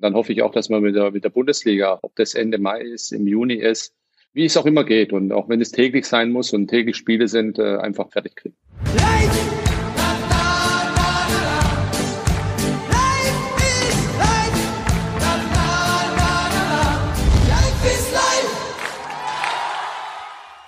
[0.00, 2.82] Dann hoffe ich auch, dass man mit der, mit der Bundesliga, ob das Ende Mai
[2.82, 3.92] ist, im Juni ist,
[4.32, 7.26] wie es auch immer geht und auch wenn es täglich sein muss und täglich Spiele
[7.26, 8.56] sind, äh, einfach fertig kriegen.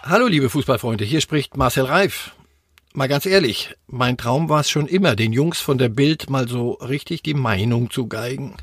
[0.02, 2.34] Hallo liebe Fußballfreunde, hier spricht Marcel Reif.
[2.94, 6.48] Mal ganz ehrlich, mein Traum war es schon immer, den Jungs von der Bild mal
[6.48, 8.56] so richtig die Meinung zu geigen.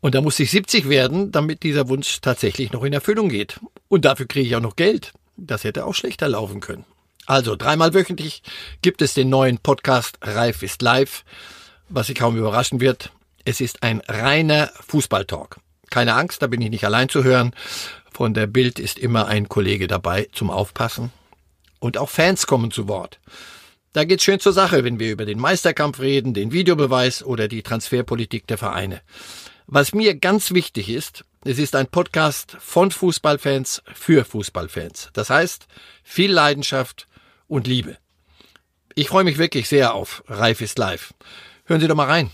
[0.00, 3.60] Und da musste ich 70 werden, damit dieser Wunsch tatsächlich noch in Erfüllung geht.
[3.88, 5.12] Und dafür kriege ich auch noch Geld.
[5.36, 6.84] Das hätte auch schlechter laufen können.
[7.26, 8.42] Also dreimal wöchentlich
[8.80, 11.24] gibt es den neuen Podcast Reif ist live.
[11.88, 13.12] Was Sie kaum überraschen wird,
[13.44, 15.58] es ist ein reiner Fußballtalk.
[15.90, 17.52] Keine Angst, da bin ich nicht allein zu hören.
[18.12, 21.12] Von der Bild ist immer ein Kollege dabei zum Aufpassen.
[21.80, 23.20] Und auch Fans kommen zu Wort.
[23.92, 27.62] Da geht's schön zur Sache, wenn wir über den Meisterkampf reden, den Videobeweis oder die
[27.62, 29.00] Transferpolitik der Vereine.
[29.70, 35.10] Was mir ganz wichtig ist, es ist ein Podcast von Fußballfans für Fußballfans.
[35.12, 35.66] Das heißt,
[36.02, 37.06] viel Leidenschaft
[37.48, 37.98] und Liebe.
[38.94, 41.12] Ich freue mich wirklich sehr auf Reif ist live.
[41.66, 42.30] Hören Sie doch mal rein.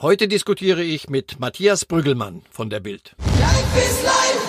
[0.00, 3.14] Heute diskutiere ich mit Matthias Brüggelmann von der Bild.
[3.18, 4.48] Reif ist live!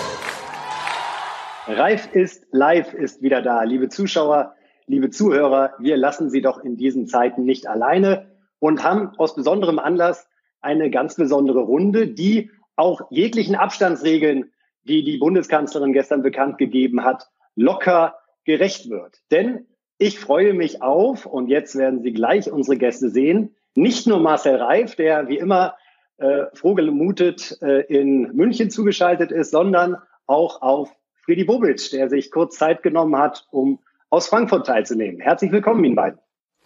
[1.78, 3.62] Reif ist live ist wieder da.
[3.64, 4.54] Liebe Zuschauer,
[4.86, 8.26] liebe Zuhörer, wir lassen Sie doch in diesen Zeiten nicht alleine
[8.58, 10.29] und haben aus besonderem Anlass
[10.60, 14.52] eine ganz besondere Runde, die auch jeglichen Abstandsregeln,
[14.84, 19.18] die die Bundeskanzlerin gestern bekannt gegeben hat, locker gerecht wird.
[19.30, 19.66] Denn
[19.98, 24.56] ich freue mich auf, und jetzt werden Sie gleich unsere Gäste sehen, nicht nur Marcel
[24.56, 25.74] Reif, der wie immer
[26.16, 30.90] äh, frohgemutet äh, in München zugeschaltet ist, sondern auch auf
[31.24, 35.20] Friedi Bobic, der sich kurz Zeit genommen hat, um aus Frankfurt teilzunehmen.
[35.20, 36.18] Herzlich willkommen Ihnen beiden.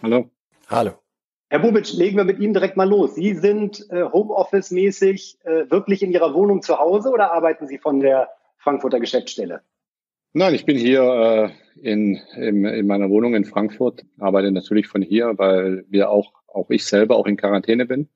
[0.03, 0.31] Hallo.
[0.70, 1.04] Hallo.
[1.55, 3.15] Herr Bobic, legen wir mit Ihnen direkt mal los.
[3.15, 8.01] Sie sind äh, Homeoffice-mäßig äh, wirklich in Ihrer Wohnung zu Hause oder arbeiten Sie von
[8.01, 9.61] der Frankfurter Geschäftsstelle?
[10.33, 15.01] Nein, ich bin hier äh, in, in, in meiner Wohnung in Frankfurt, arbeite natürlich von
[15.01, 18.09] hier, weil wir auch, auch ich selber auch in Quarantäne bin.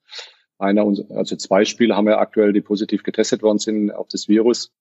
[0.59, 4.73] Einer, also zwei Spieler haben ja aktuell, die positiv getestet worden sind auf das Virus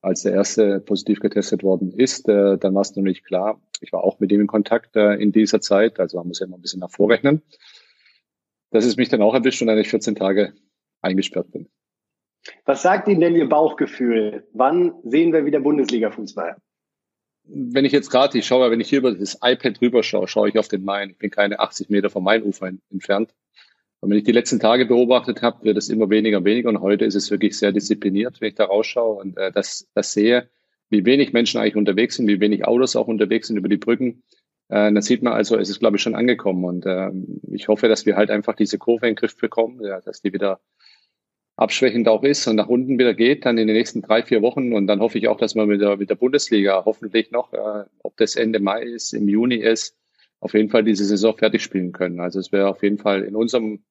[0.00, 3.60] als der erste positiv getestet worden ist, äh, dann war es nicht klar.
[3.80, 6.46] Ich war auch mit ihm in Kontakt äh, in dieser Zeit, also man muss ja
[6.46, 7.42] immer ein bisschen nach vorrechnen,
[8.70, 10.52] dass es mich dann auch erwischt und dann ich 14 Tage
[11.00, 11.68] eingesperrt bin.
[12.64, 14.46] Was sagt Ihnen denn Ihr Bauchgefühl?
[14.52, 16.56] Wann sehen wir wieder Bundesliga-Fußball?
[17.44, 20.50] Wenn ich jetzt gerade, ich schaue, wenn ich hier über das iPad rüber schaue, schaue
[20.50, 21.10] ich auf den Main.
[21.10, 23.34] Ich bin keine 80 Meter vom Mainufer entfernt.
[24.00, 26.68] Und wenn ich die letzten Tage beobachtet habe, wird es immer weniger und weniger.
[26.68, 30.12] Und heute ist es wirklich sehr diszipliniert, wenn ich da rausschaue und äh, das, das
[30.12, 30.48] sehe,
[30.90, 34.22] wie wenig Menschen eigentlich unterwegs sind, wie wenig Autos auch unterwegs sind über die Brücken.
[34.68, 36.64] Äh, dann sieht man also, es ist, glaube ich, schon angekommen.
[36.64, 37.10] Und äh,
[37.50, 40.32] ich hoffe, dass wir halt einfach diese Kurve in den Griff bekommen, ja, dass die
[40.32, 40.60] wieder
[41.56, 44.72] abschwächend auch ist und nach unten wieder geht, dann in den nächsten drei, vier Wochen.
[44.72, 47.84] Und dann hoffe ich auch, dass wir mit der, mit der Bundesliga hoffentlich noch, äh,
[48.02, 49.96] ob das Ende Mai ist, im Juni ist,
[50.40, 52.20] auf jeden Fall diese Saison fertig spielen können.
[52.20, 53.82] Also es wäre auf jeden Fall in unserem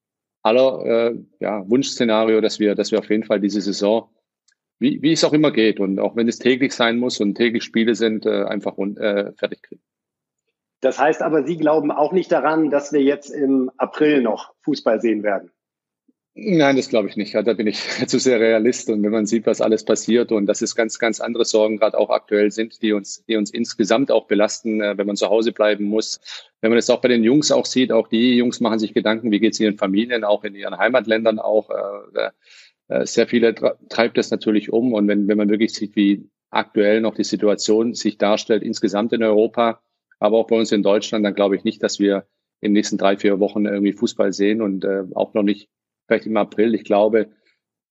[0.43, 4.09] aller äh, ja, Wunschszenario, dass wir, dass wir auf jeden Fall diese Saison,
[4.79, 7.63] wie, wie es auch immer geht und auch wenn es täglich sein muss und täglich
[7.63, 9.81] Spiele sind, äh, einfach äh, fertig kriegen.
[10.81, 15.01] Das heißt aber, Sie glauben auch nicht daran, dass wir jetzt im April noch Fußball
[15.01, 15.51] sehen werden.
[16.39, 17.33] Nein, das glaube ich nicht.
[17.33, 18.91] Da bin ich zu sehr Realist.
[18.91, 21.97] Und wenn man sieht, was alles passiert und dass es ganz, ganz andere Sorgen gerade
[21.97, 25.51] auch aktuell sind, die uns, die uns insgesamt auch belasten, äh, wenn man zu Hause
[25.51, 26.19] bleiben muss.
[26.61, 29.31] Wenn man es auch bei den Jungs auch sieht, auch die Jungs machen sich Gedanken,
[29.31, 31.71] wie geht es ihren Familien, auch in ihren Heimatländern auch.
[31.71, 32.29] Äh,
[32.89, 33.55] äh, sehr viele
[33.89, 34.93] treibt das natürlich um.
[34.93, 39.23] Und wenn, wenn man wirklich sieht, wie aktuell noch die Situation sich darstellt, insgesamt in
[39.23, 39.81] Europa,
[40.19, 42.27] aber auch bei uns in Deutschland, dann glaube ich nicht, dass wir
[42.59, 45.69] in den nächsten drei, vier Wochen irgendwie Fußball sehen und äh, auch noch nicht
[46.07, 46.73] vielleicht im April.
[46.73, 47.29] Ich glaube,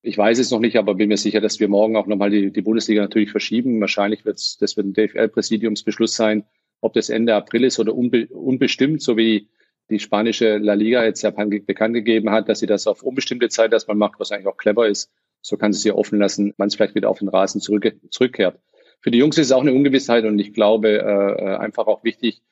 [0.03, 2.53] ich weiß es noch nicht, aber bin mir sicher, dass wir morgen auch nochmal die,
[2.53, 3.81] die Bundesliga natürlich verschieben.
[3.81, 6.45] Wahrscheinlich wird es, das wird ein DFL-Präsidiumsbeschluss sein,
[6.81, 9.49] ob das Ende April ist oder unbe unbestimmt, so wie
[9.89, 13.73] die spanische La Liga jetzt ja bekannt gegeben hat, dass sie das auf unbestimmte Zeit
[13.73, 15.11] erstmal macht, was eigentlich auch clever ist.
[15.43, 18.59] So kann sie sich offen lassen, wann es vielleicht wieder auf den Rasen zurück, zurückkehrt.
[19.01, 22.03] Für die Jungs ist es auch eine Ungewissheit und ich glaube äh, äh einfach auch
[22.05, 22.43] wichtig,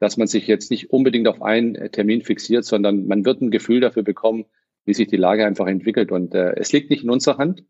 [0.00, 3.80] dass man sich jetzt nicht unbedingt auf einen Termin fixiert, sondern man wird ein Gefühl
[3.80, 4.44] dafür bekommen,
[4.84, 6.12] wie sich die Lage einfach entwickelt.
[6.12, 7.64] Und äh, es liegt nicht in unserer Hand.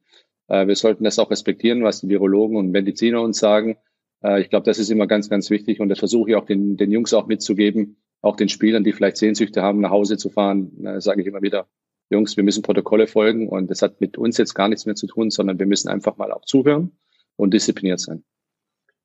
[0.49, 3.77] Äh, wir sollten das auch respektieren, was die Virologen und Mediziner uns sagen.
[4.23, 5.81] Äh, ich glaube, das ist immer ganz, ganz wichtig.
[5.81, 9.17] Und das versuche ich auch den, den Jungs auch mitzugeben, auch den Spielern, die vielleicht
[9.19, 11.69] Sehnsüchte haben, nach Hause zu fahren, äh, sage ich immer wieder,
[12.11, 13.49] Jungs, wir müssen Protokolle folgen.
[13.49, 16.17] Und das hat mit uns jetzt gar nichts mehr zu tun, sondern wir müssen einfach
[16.17, 16.93] mal auch zuhören
[17.37, 18.25] und diszipliniert sein.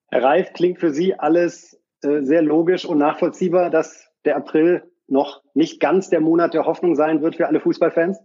[0.07, 5.43] Herr Reif, klingt für Sie alles äh, sehr logisch und nachvollziehbar, dass der April noch
[5.53, 8.19] nicht ganz der Monat der Hoffnung sein wird für alle Fußballfans?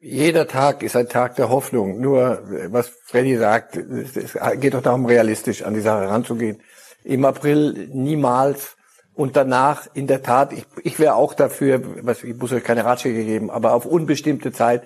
[0.00, 2.00] jeder Tag ist ein Tag der Hoffnung.
[2.00, 6.62] Nur, was Freddy sagt, es geht doch darum, realistisch an die Sache ranzugehen.
[7.04, 8.76] Im April niemals
[9.14, 12.84] und danach in der Tat, ich, ich wäre auch dafür, was, ich muss euch keine
[12.84, 14.84] Ratschläge geben, aber auf unbestimmte Zeit.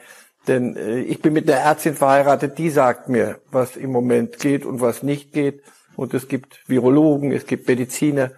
[0.49, 4.65] Denn äh, ich bin mit einer Ärztin verheiratet, die sagt mir, was im Moment geht
[4.65, 5.62] und was nicht geht.
[5.97, 8.33] Und es gibt Virologen, es gibt Mediziner,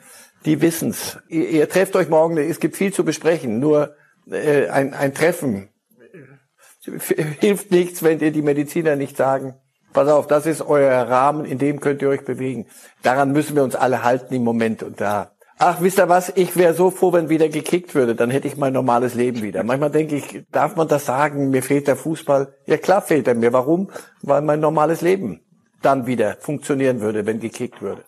[0.44, 1.18] die wissen's.
[1.28, 3.58] Ihr, ihr trefft euch morgen, es gibt viel zu besprechen.
[3.58, 3.94] Nur
[4.30, 5.70] äh, ein, ein Treffen
[7.40, 9.54] hilft nichts, wenn dir die Mediziner nicht sagen,
[9.92, 12.66] pass auf, das ist euer Rahmen, in dem könnt ihr euch bewegen.
[13.02, 15.33] Daran müssen wir uns alle halten im Moment und da.
[15.58, 16.32] Ach, wisst ihr was?
[16.36, 18.14] Ich wäre so froh, wenn wieder gekickt würde.
[18.14, 19.62] Dann hätte ich mein normales Leben wieder.
[19.62, 21.50] Manchmal denke ich, darf man das sagen?
[21.50, 22.54] Mir fehlt der Fußball.
[22.66, 23.52] Ja, klar fehlt er mir.
[23.52, 23.88] Warum?
[24.22, 25.40] Weil mein normales Leben
[25.80, 28.04] dann wieder funktionieren würde, wenn gekickt würde.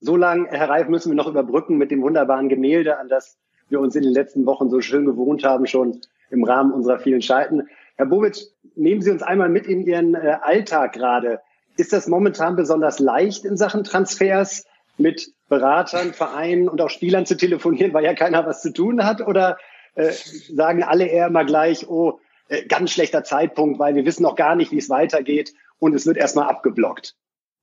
[0.00, 3.36] So lange, Herr Reif, müssen wir noch überbrücken mit dem wunderbaren Gemälde, an das
[3.68, 6.00] wir uns in den letzten Wochen so schön gewohnt haben, schon
[6.30, 7.68] im Rahmen unserer vielen Schalten.
[7.96, 8.38] Herr Bobic,
[8.76, 11.40] nehmen Sie uns einmal mit in Ihren äh, Alltag gerade.
[11.76, 14.64] Ist das momentan besonders leicht in Sachen Transfers
[14.96, 19.26] mit Beratern, Vereinen und auch Spielern zu telefonieren, weil ja keiner was zu tun hat?
[19.26, 19.58] Oder
[19.94, 20.12] äh,
[20.52, 24.54] sagen alle eher immer gleich, oh, äh, ganz schlechter Zeitpunkt, weil wir wissen noch gar
[24.54, 27.16] nicht, wie es weitergeht und es wird erstmal abgeblockt?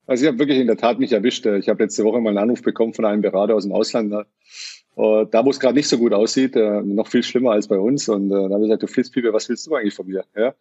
[0.07, 1.45] Also ich habe wirklich in der Tat mich erwischt.
[1.45, 4.13] Ich habe letzte Woche mal einen Anruf bekommen von einem Berater aus dem Ausland.
[4.13, 7.77] Äh, da, wo es gerade nicht so gut aussieht, äh, noch viel schlimmer als bei
[7.77, 8.07] uns.
[8.07, 10.25] Und äh, da habe ich gesagt, du Flitzpiepe, was willst du eigentlich von mir?
[10.35, 10.53] Ja?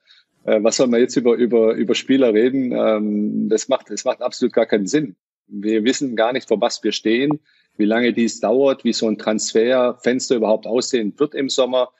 [0.46, 2.72] Was soll man jetzt über, über, über Spieler reden?
[2.72, 5.16] Ähm, das macht, das macht absolut gar keinen Sinn.
[5.46, 7.40] Wir wissen gar nicht, vor was wir stehen,
[7.76, 11.90] wie lange dies dauert, wie so ein Transferfenster überhaupt aussehen wird im Sommer.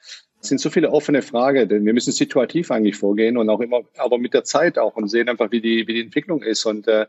[0.41, 3.81] Es sind so viele offene Fragen, denn wir müssen situativ eigentlich vorgehen und auch immer,
[3.97, 6.65] aber mit der Zeit auch und sehen einfach, wie die, wie die Entwicklung ist.
[6.65, 7.07] Und äh,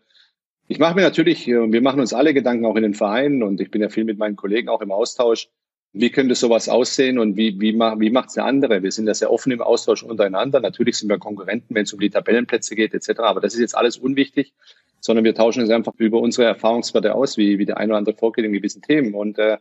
[0.68, 3.60] ich mache mir natürlich, äh, wir machen uns alle Gedanken auch in den Vereinen und
[3.60, 5.48] ich bin ja viel mit meinen Kollegen auch im Austausch.
[5.92, 8.82] Wie könnte sowas aussehen und wie, wie, wie macht es der andere?
[8.82, 10.60] Wir sind ja sehr offen im Austausch untereinander.
[10.60, 13.20] Natürlich sind wir Konkurrenten, wenn es um die Tabellenplätze geht etc.
[13.20, 14.52] Aber das ist jetzt alles unwichtig,
[15.00, 18.16] sondern wir tauschen uns einfach über unsere Erfahrungswerte aus, wie, wie der eine oder andere
[18.16, 19.14] vorgeht in gewissen Themen.
[19.14, 19.58] Und äh,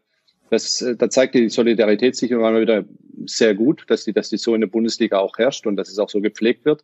[0.50, 2.86] das, äh, da zeigt die Solidarität sich immer wieder
[3.26, 6.00] sehr gut, dass die, dass die so in der Bundesliga auch herrscht und dass es
[6.00, 6.84] auch so gepflegt wird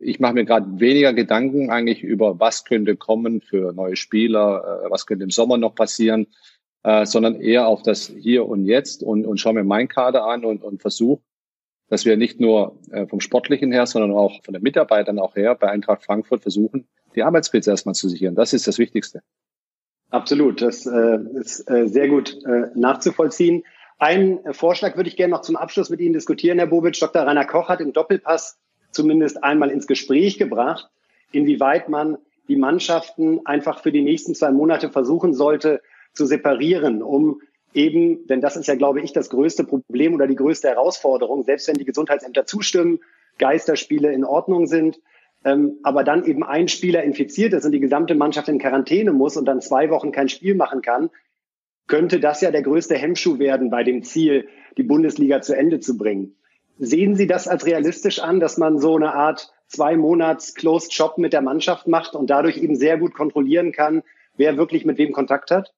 [0.00, 4.90] ich mache mir gerade weniger Gedanken eigentlich über, was könnte kommen für neue Spieler, äh,
[4.90, 6.26] was könnte im Sommer noch passieren,
[6.82, 10.44] äh, sondern eher auf das Hier und Jetzt und, und schaue mir meinen Kader an
[10.44, 11.22] und, und versuche,
[11.88, 15.54] dass wir nicht nur äh, vom Sportlichen her, sondern auch von den Mitarbeitern auch her
[15.54, 18.34] bei Eintracht Frankfurt versuchen, die Arbeitsplätze erstmal zu sichern.
[18.34, 19.22] Das ist das Wichtigste.
[20.10, 23.62] Absolut, das äh, ist äh, sehr gut äh, nachzuvollziehen.
[23.98, 26.98] Einen Vorschlag würde ich gerne noch zum Abschluss mit Ihnen diskutieren, Herr Bobic.
[26.98, 27.22] Dr.
[27.22, 28.58] Rainer Koch hat im Doppelpass
[28.90, 30.90] zumindest einmal ins Gespräch gebracht,
[31.32, 32.18] inwieweit man
[32.48, 35.80] die Mannschaften einfach für die nächsten zwei Monate versuchen sollte
[36.12, 37.40] zu separieren, um
[37.74, 41.68] eben, denn das ist ja, glaube ich, das größte Problem oder die größte Herausforderung, selbst
[41.68, 43.00] wenn die Gesundheitsämter zustimmen,
[43.38, 45.00] Geisterspiele in Ordnung sind,
[45.44, 49.36] ähm, aber dann eben ein Spieler infiziert ist und die gesamte Mannschaft in Quarantäne muss
[49.36, 51.10] und dann zwei Wochen kein Spiel machen kann,
[51.86, 55.96] könnte das ja der größte Hemmschuh werden bei dem Ziel, die Bundesliga zu Ende zu
[55.96, 56.36] bringen.
[56.78, 61.18] Sehen Sie das als realistisch an, dass man so eine Art zwei Monats Closed Shop
[61.18, 64.02] mit der Mannschaft macht und dadurch eben sehr gut kontrollieren kann,
[64.36, 65.74] wer wirklich mit wem Kontakt hat?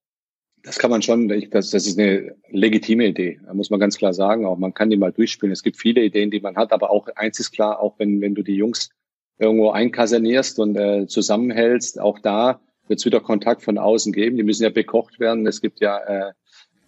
[0.63, 4.47] Das kann man schon, das, das ist eine legitime Idee, muss man ganz klar sagen.
[4.47, 5.53] Auch man kann die mal durchspielen.
[5.53, 8.37] Es gibt viele Ideen, die man hat, aber auch eins ist klar, auch wenn, wenn
[8.37, 8.91] du die Jungs
[9.39, 14.37] irgendwo einkasernierst und äh, zusammenhältst, auch da wird es wieder Kontakt von außen geben.
[14.37, 15.47] Die müssen ja bekocht werden.
[15.47, 16.33] Es gibt ja äh,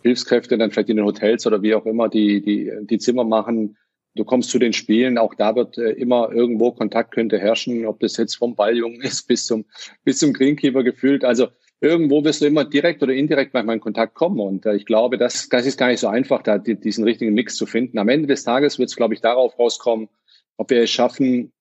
[0.03, 3.77] Hilfskräfte dann vielleicht in den Hotels oder wie auch immer, die die, die Zimmer machen,
[4.17, 7.99] Du kommst zu den Spielen, auch da wird äh, immer irgendwo Kontakt könnte herrschen, ob
[7.99, 9.65] das jetzt vom Balljungen ist bis zum,
[10.05, 11.25] bis zum Greenkeeper gefühlt.
[11.25, 11.49] Also
[11.81, 14.39] irgendwo wirst du immer direkt oder indirekt manchmal in Kontakt kommen.
[14.39, 17.35] Und äh, ich glaube, das, das ist gar nicht so einfach, da die, diesen richtigen
[17.35, 17.99] Mix zu finden.
[17.99, 20.09] Am Ende des Tages wird es, glaube ich, darauf rauskommen,
[20.57, 21.53] ob wir es schaffen,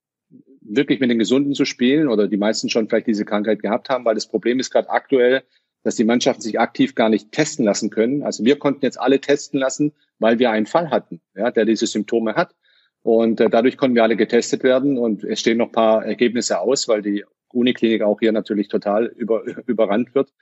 [0.65, 4.05] wirklich mit den Gesunden zu spielen oder die meisten schon vielleicht diese Krankheit gehabt haben,
[4.05, 5.43] weil das Problem ist gerade aktuell,
[5.83, 8.23] dass die Mannschaften sich aktiv gar nicht testen lassen können.
[8.23, 11.87] Also wir konnten jetzt alle testen lassen, weil wir einen Fall hatten, ja, der diese
[11.87, 12.55] Symptome hat.
[13.01, 16.59] Und äh, dadurch konnten wir alle getestet werden und es stehen noch ein paar Ergebnisse
[16.59, 20.33] aus, weil die Uniklinik auch hier natürlich total über, überrannt wird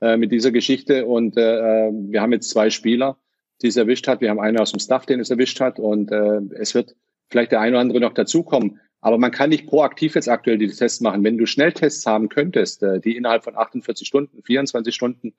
[0.00, 1.06] äh, mit dieser Geschichte.
[1.06, 3.18] Und äh, wir haben jetzt zwei Spieler,
[3.62, 4.22] die es erwischt hat.
[4.22, 5.78] Wir haben einen aus dem Staff, den es erwischt hat.
[5.78, 6.96] Und äh, es wird
[7.28, 8.80] vielleicht der eine oder andere noch dazukommen.
[9.00, 11.22] Aber man kann nicht proaktiv jetzt aktuell die Tests machen.
[11.22, 15.34] Wenn du Schnelltests haben könntest, äh, die innerhalb von 48 Stunden, 24 Stunden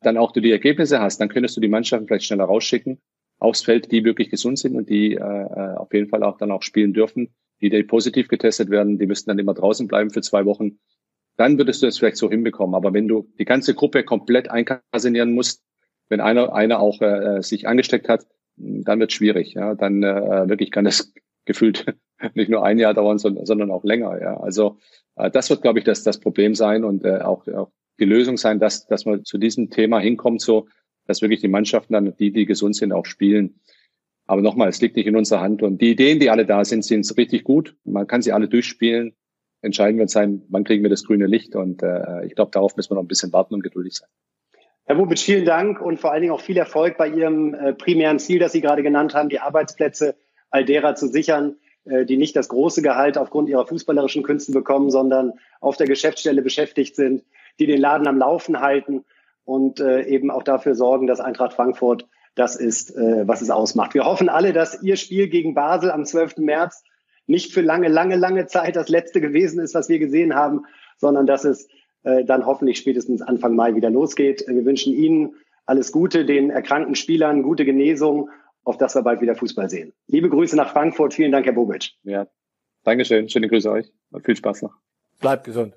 [0.00, 3.00] dann auch du die Ergebnisse hast, dann könntest du die Mannschaften vielleicht schneller rausschicken
[3.38, 6.50] aufs Feld, die wirklich gesund sind und die äh, äh, auf jeden Fall auch dann
[6.50, 7.34] auch spielen dürfen.
[7.60, 10.78] Die, die positiv getestet werden, die müssten dann immer draußen bleiben für zwei Wochen.
[11.36, 12.74] Dann würdest du es vielleicht so hinbekommen.
[12.74, 15.64] Aber wenn du die ganze Gruppe komplett einkasernieren musst,
[16.08, 19.54] wenn einer, einer auch äh, sich angesteckt hat, dann wird schwierig.
[19.54, 19.74] Ja?
[19.74, 21.12] Dann äh, wirklich kann das
[21.44, 21.86] gefühlt
[22.34, 24.20] nicht nur ein Jahr dauern, sondern, auch länger.
[24.20, 24.38] Ja.
[24.38, 24.78] Also
[25.16, 28.36] äh, das wird, glaube ich, das, das Problem sein und äh, auch, auch die Lösung
[28.36, 30.68] sein, dass, dass man zu diesem Thema hinkommt, so
[31.06, 33.60] dass wirklich die Mannschaften dann, die, die gesund sind, auch spielen.
[34.26, 35.62] Aber nochmal, es liegt nicht in unserer Hand.
[35.62, 37.74] Und die Ideen, die alle da sind, sind richtig gut.
[37.84, 39.16] Man kann sie alle durchspielen.
[39.62, 41.56] Entscheiden wird sein, wann kriegen wir das grüne Licht.
[41.56, 44.08] Und äh, ich glaube, darauf müssen wir noch ein bisschen warten und geduldig sein.
[44.84, 48.18] Herr Bubic, vielen Dank und vor allen Dingen auch viel Erfolg bei Ihrem äh, primären
[48.18, 50.14] Ziel, das Sie gerade genannt haben, die Arbeitsplätze
[50.50, 51.56] all derer zu sichern,
[52.04, 56.96] die nicht das große Gehalt aufgrund ihrer fußballerischen Künste bekommen, sondern auf der Geschäftsstelle beschäftigt
[56.96, 57.24] sind,
[57.58, 59.04] die den Laden am Laufen halten
[59.44, 63.94] und äh, eben auch dafür sorgen, dass Eintracht Frankfurt das ist, äh, was es ausmacht.
[63.94, 66.38] Wir hoffen alle, dass Ihr Spiel gegen Basel am 12.
[66.38, 66.84] März
[67.26, 70.64] nicht für lange, lange, lange Zeit das letzte gewesen ist, was wir gesehen haben,
[70.98, 71.68] sondern dass es
[72.04, 74.44] äh, dann hoffentlich spätestens Anfang Mai wieder losgeht.
[74.46, 75.34] Wir wünschen Ihnen
[75.66, 78.30] alles Gute, den erkrankten Spielern gute Genesung,
[78.68, 79.94] auf dass wir bald wieder Fußball sehen.
[80.08, 81.14] Liebe Grüße nach Frankfurt.
[81.14, 81.92] Vielen Dank, Herr Bobic.
[82.02, 82.26] Ja,
[82.84, 83.28] Dankeschön.
[83.30, 84.74] Schöne Grüße euch und viel Spaß noch.
[85.20, 85.74] Bleibt gesund.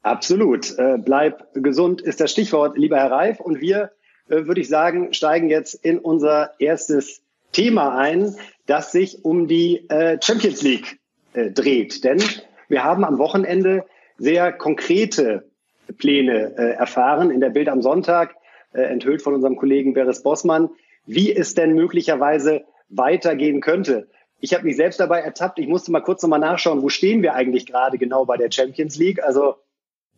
[0.00, 0.78] Absolut.
[0.78, 3.40] Äh, bleib gesund ist das Stichwort, lieber Herr Reif.
[3.40, 3.92] Und wir,
[4.28, 9.86] äh, würde ich sagen, steigen jetzt in unser erstes Thema ein, das sich um die
[9.90, 10.98] äh, Champions League
[11.34, 12.02] äh, dreht.
[12.02, 12.22] Denn
[12.68, 13.84] wir haben am Wochenende
[14.16, 15.50] sehr konkrete
[15.98, 18.34] Pläne äh, erfahren in der Bild am Sonntag,
[18.72, 20.70] äh, enthüllt von unserem Kollegen Beres Bossmann,
[21.06, 24.08] wie es denn möglicherweise weitergehen könnte.
[24.40, 25.58] Ich habe mich selbst dabei ertappt.
[25.58, 28.96] Ich musste mal kurz nochmal nachschauen, wo stehen wir eigentlich gerade genau bei der Champions
[28.96, 29.22] League.
[29.24, 29.56] Also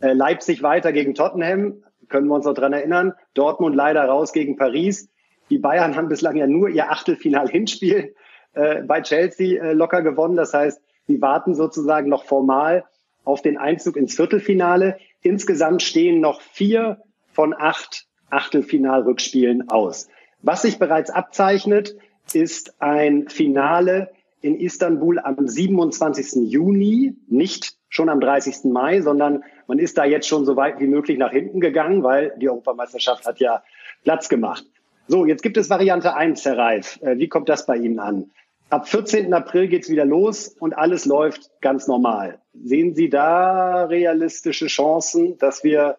[0.00, 3.12] äh, Leipzig weiter gegen Tottenham, können wir uns noch dran erinnern.
[3.35, 5.09] Dortmund leider raus gegen Paris.
[5.50, 8.14] Die Bayern haben bislang ja nur ihr Achtelfinal-Hinspiel
[8.54, 10.37] äh, bei Chelsea äh, locker gewonnen.
[10.37, 12.85] Das heißt, sie warten sozusagen noch formal
[13.25, 14.99] auf den Einzug ins Viertelfinale.
[15.23, 17.02] Insgesamt stehen noch vier
[17.33, 20.09] von acht Achtelfinalrückspielen aus.
[20.42, 21.97] Was sich bereits abzeichnet,
[22.33, 26.49] ist ein Finale in Istanbul am 27.
[26.50, 28.64] Juni, nicht schon am 30.
[28.64, 32.35] Mai, sondern man ist da jetzt schon so weit wie möglich nach hinten gegangen, weil
[32.38, 33.62] die Europameisterschaft hat ja
[34.04, 34.64] Platz gemacht.
[35.09, 37.00] So, jetzt gibt es Variante 1, Herr Reif.
[37.02, 38.30] Äh, wie kommt das bei Ihnen an?
[38.71, 39.33] Ab 14.
[39.33, 42.38] April geht's wieder los und alles läuft ganz normal.
[42.52, 45.97] Sehen Sie da realistische Chancen, dass wir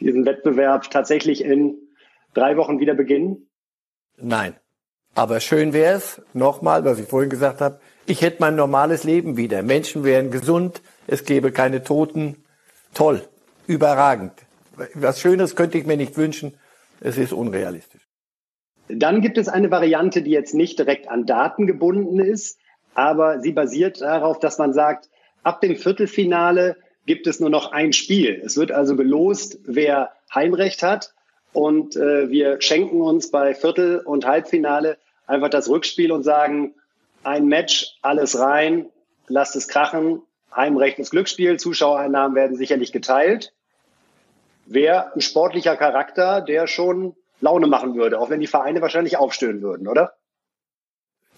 [0.00, 1.76] diesen Wettbewerb tatsächlich in
[2.32, 3.45] drei Wochen wieder beginnen?
[4.16, 4.54] Nein.
[5.14, 9.36] Aber schön wäre es, nochmal, was ich vorhin gesagt habe, ich hätte mein normales Leben
[9.36, 9.62] wieder.
[9.62, 12.44] Menschen wären gesund, es gäbe keine Toten.
[12.94, 13.22] Toll,
[13.66, 14.32] überragend.
[14.94, 16.58] Was Schönes könnte ich mir nicht wünschen.
[17.00, 18.06] Es ist unrealistisch.
[18.88, 22.58] Dann gibt es eine Variante, die jetzt nicht direkt an Daten gebunden ist,
[22.94, 25.10] aber sie basiert darauf, dass man sagt,
[25.42, 28.40] ab dem Viertelfinale gibt es nur noch ein Spiel.
[28.44, 31.14] Es wird also gelost, wer Heimrecht hat.
[31.52, 36.74] Und äh, wir schenken uns bei Viertel- und Halbfinale einfach das Rückspiel und sagen,
[37.24, 38.86] ein Match, alles rein,
[39.26, 40.22] lasst es krachen,
[40.54, 43.52] Heimrecht ins Glücksspiel, Zuschauereinnahmen werden sicherlich geteilt.
[44.66, 49.60] Wäre ein sportlicher Charakter, der schon Laune machen würde, auch wenn die Vereine wahrscheinlich aufstöhnen
[49.62, 50.14] würden, oder?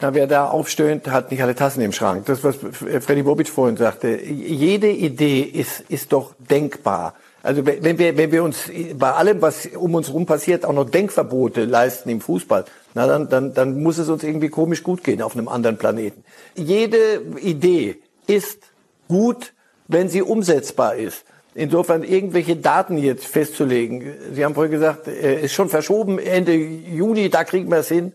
[0.00, 2.26] Na, wer da aufstöhnt, hat nicht alle Tassen im Schrank.
[2.26, 4.20] Das, was Freddy Bobic vorhin sagte.
[4.20, 7.14] Jede Idee ist, ist doch denkbar.
[7.42, 10.90] Also wenn wir, wenn wir uns bei allem, was um uns herum passiert, auch noch
[10.90, 12.64] Denkverbote leisten im Fußball,
[12.94, 16.24] na dann, dann, dann muss es uns irgendwie komisch gut gehen auf einem anderen Planeten.
[16.56, 18.58] Jede Idee ist
[19.06, 19.54] gut,
[19.86, 21.24] wenn sie umsetzbar ist.
[21.54, 24.14] Insofern irgendwelche Daten jetzt festzulegen.
[24.32, 28.12] Sie haben vorhin gesagt, äh, ist schon verschoben, Ende Juni, da kriegen wir es hin.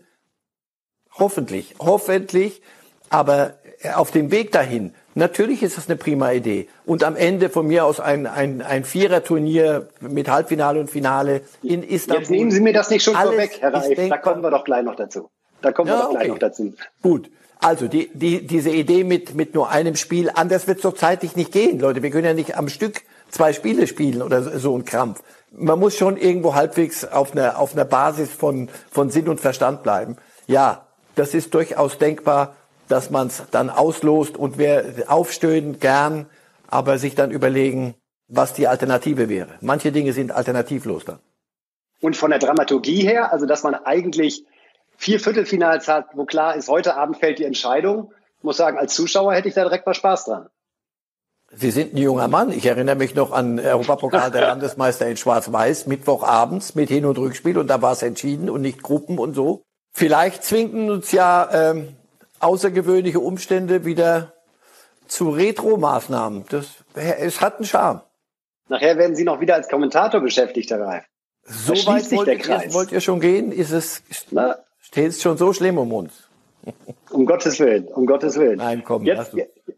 [1.18, 2.62] Hoffentlich, hoffentlich.
[3.08, 3.54] Aber
[3.94, 6.68] auf dem Weg dahin, natürlich ist das eine prima Idee.
[6.84, 11.82] Und am Ende von mir aus ein, ein, ein Vierer-Turnier mit Halbfinale und Finale in
[11.82, 12.20] Istanbul.
[12.22, 14.08] Jetzt nehmen Sie mir das nicht schon vorweg, Herr Reif.
[14.08, 15.30] Da kommen wir doch gleich noch dazu.
[15.62, 16.30] Da kommen ja, wir doch gleich okay.
[16.30, 16.74] noch dazu.
[17.02, 17.30] Gut.
[17.60, 21.34] Also die, die, diese Idee mit, mit nur einem Spiel, anders wird es doch zeitlich
[21.34, 22.02] nicht gehen, Leute.
[22.02, 25.22] Wir können ja nicht am Stück zwei Spiele spielen oder so ein Krampf.
[25.50, 29.82] Man muss schon irgendwo halbwegs auf einer, auf einer Basis von, von Sinn und Verstand
[29.82, 30.16] bleiben.
[30.46, 32.54] Ja, das ist durchaus denkbar,
[32.88, 36.26] dass man es dann auslost und wir aufstöhnen gern,
[36.68, 37.94] aber sich dann überlegen,
[38.28, 39.50] was die Alternative wäre.
[39.60, 41.18] Manche Dinge sind alternativlos dann.
[42.00, 44.44] Und von der Dramaturgie her, also dass man eigentlich
[44.96, 48.12] vier Viertelfinals hat, wo klar ist, heute Abend fällt die Entscheidung.
[48.38, 50.48] Ich muss sagen, als Zuschauer hätte ich da direkt mal Spaß dran.
[51.56, 52.50] Sie sind ein junger Mann.
[52.50, 57.58] Ich erinnere mich noch an Europapokal der Landesmeister in Schwarz-Weiß, Mittwochabends mit Hin- und Rückspiel
[57.58, 59.62] und da war es entschieden und nicht Gruppen und so.
[59.92, 61.94] Vielleicht zwingen uns ja ähm,
[62.40, 64.32] außergewöhnliche Umstände wieder
[65.06, 66.44] zu Retro-Maßnahmen.
[66.48, 68.02] Das, es hat einen Charme.
[68.68, 71.04] Nachher werden Sie noch wieder als Kommentator beschäftigt, Herr Reif.
[71.44, 73.52] So weit wollt, ihr, wollt ihr schon gehen?
[73.52, 74.02] Ist es,
[74.80, 76.28] steht es schon so schlimm um uns?
[77.10, 78.56] Um Gottes Willen, um Gottes Willen.
[78.56, 79.32] Nein, komm, jetzt,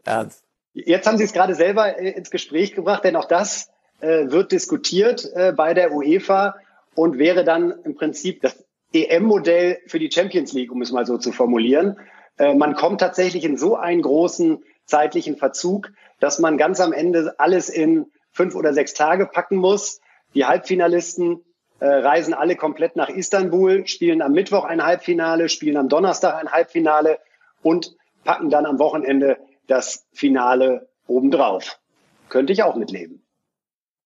[0.05, 0.43] ernst.
[0.73, 4.53] Jetzt haben Sie es gerade selber äh, ins Gespräch gebracht, denn auch das äh, wird
[4.53, 6.55] diskutiert äh, bei der UEFA
[6.95, 11.17] und wäre dann im Prinzip das EM-Modell für die Champions League, um es mal so
[11.17, 11.97] zu formulieren.
[12.37, 17.35] Äh, man kommt tatsächlich in so einen großen zeitlichen Verzug, dass man ganz am Ende
[17.39, 19.99] alles in fünf oder sechs Tage packen muss.
[20.33, 21.43] Die Halbfinalisten
[21.79, 26.51] äh, reisen alle komplett nach Istanbul, spielen am Mittwoch ein Halbfinale, spielen am Donnerstag ein
[26.51, 27.19] Halbfinale
[27.61, 31.79] und packen dann am Wochenende das Finale obendrauf.
[32.29, 33.23] Könnte ich auch mitleben.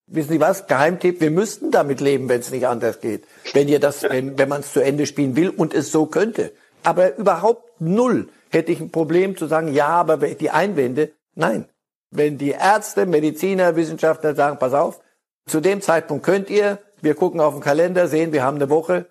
[0.07, 0.67] Wissen Sie was?
[0.67, 3.23] Geheimtipp, wir müssten damit leben, wenn es nicht anders geht.
[3.53, 6.51] Wenn ihr das, wenn, wenn man es zu Ende spielen will und es so könnte.
[6.83, 11.65] Aber überhaupt null hätte ich ein Problem zu sagen, ja, aber die Einwände, nein.
[12.09, 15.00] Wenn die Ärzte, Mediziner, Wissenschaftler sagen, pass auf,
[15.45, 19.05] zu dem Zeitpunkt könnt ihr, wir gucken auf den Kalender, sehen, wir haben eine Woche,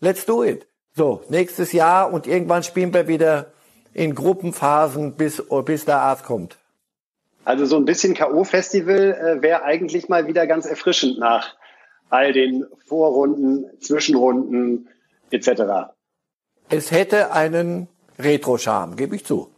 [0.00, 0.66] let's do it.
[0.94, 3.52] So, nächstes Jahr und irgendwann spielen wir wieder
[3.94, 6.58] in Gruppenphasen, bis, bis der Arzt kommt.
[7.44, 11.56] Also so ein bisschen K.O.-Festival äh, wäre eigentlich mal wieder ganz erfrischend nach
[12.08, 14.88] all den Vorrunden, Zwischenrunden
[15.30, 15.92] etc.
[16.70, 19.50] Es hätte einen Retro-Charme, gebe ich zu.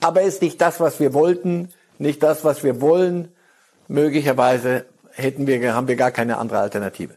[0.00, 3.32] Aber ist nicht das, was wir wollten, nicht das, was wir wollen.
[3.86, 7.14] Möglicherweise hätten wir, haben wir gar keine andere Alternative.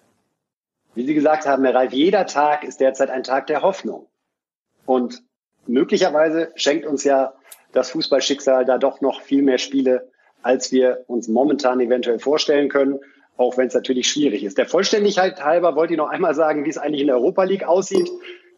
[0.93, 4.05] Wie Sie gesagt haben, Herr Reif, jeder Tag ist derzeit ein Tag der Hoffnung.
[4.85, 5.23] Und
[5.65, 7.33] möglicherweise schenkt uns ja
[7.71, 10.11] das Fußballschicksal da doch noch viel mehr Spiele,
[10.43, 12.99] als wir uns momentan eventuell vorstellen können,
[13.35, 14.57] auch wenn es natürlich schwierig ist.
[14.59, 17.63] Der Vollständigkeit halber wollte ich noch einmal sagen, wie es eigentlich in der Europa League
[17.63, 18.09] aussieht.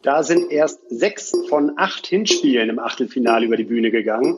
[0.02, 4.36] Da sind erst sechs von acht Hinspielen im Achtelfinale über die Bühne gegangen.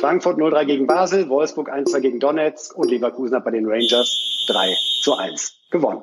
[0.00, 4.74] Frankfurt 0-3 gegen Basel, Wolfsburg 1-2 gegen Donetsk und Leverkusen hat bei den Rangers 3
[5.02, 6.02] zu 1 gewonnen.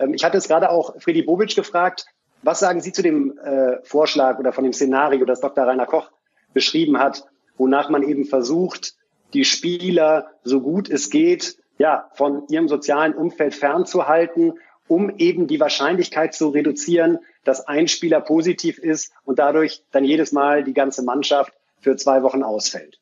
[0.00, 2.06] Ähm, ich hatte es gerade auch Freddy Bobic gefragt,
[2.42, 5.64] was sagen Sie zu dem äh, Vorschlag oder von dem Szenario, das Dr.
[5.64, 6.10] Rainer Koch
[6.52, 7.24] beschrieben hat,
[7.56, 8.94] wonach man eben versucht,
[9.32, 14.54] die Spieler so gut es geht, ja, von ihrem sozialen Umfeld fernzuhalten,
[14.88, 20.32] um eben die Wahrscheinlichkeit zu reduzieren, dass ein Spieler positiv ist und dadurch dann jedes
[20.32, 22.98] Mal die ganze Mannschaft für zwei Wochen ausfällt.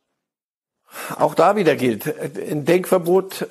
[1.18, 2.12] Auch da wieder gilt,
[2.50, 3.46] ein Denkverbot,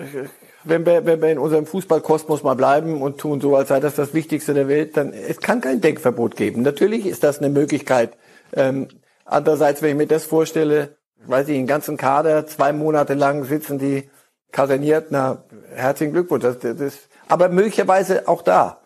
[0.63, 3.95] wenn wir, wenn wir in unserem Fußballkosmos mal bleiben und tun so, als sei das
[3.95, 6.63] das Wichtigste der Welt, dann es kann kein Denkverbot geben.
[6.63, 8.17] Natürlich ist das eine Möglichkeit.
[8.54, 8.89] Ähm,
[9.23, 13.80] andererseits, wenn ich mir das vorstelle, weiß ich, den ganzen Kader, zwei Monate lang sitzen
[13.80, 14.10] die
[14.52, 16.43] kaserniert, na, herzlichen Glückwunsch.
[16.43, 16.97] Das, das,
[17.28, 18.82] aber möglicherweise auch da,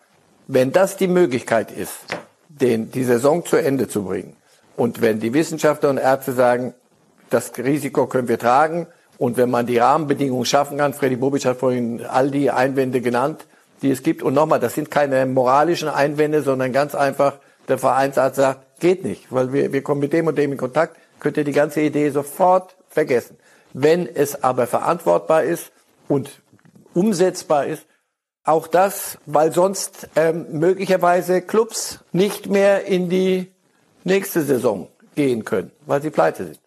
[0.46, 1.92] wenn das die Möglichkeit ist,
[2.48, 4.36] den, die Saison zu Ende zu bringen,
[4.76, 6.74] und wenn die Wissenschaftler und Ärzte sagen,
[7.30, 8.86] das Risiko können wir tragen,
[9.18, 13.46] und wenn man die Rahmenbedingungen schaffen kann, Freddy Bobic hat vorhin all die Einwände genannt,
[13.82, 14.22] die es gibt.
[14.22, 17.34] Und nochmal, das sind keine moralischen Einwände, sondern ganz einfach,
[17.68, 20.96] der Vereinsarzt sagt, geht nicht, weil wir, wir kommen mit dem und dem in Kontakt,
[21.20, 23.36] könnt ihr die ganze Idee sofort vergessen.
[23.72, 25.70] Wenn es aber verantwortbar ist
[26.08, 26.42] und
[26.92, 27.86] umsetzbar ist,
[28.44, 33.50] auch das, weil sonst ähm, möglicherweise Clubs nicht mehr in die
[34.04, 36.60] nächste Saison gehen können, weil sie pleite sind.